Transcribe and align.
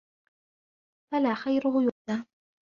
فَلَا 1.11 1.33
خَيْرُهُ 1.33 1.79
يُرْجَى 1.83 2.25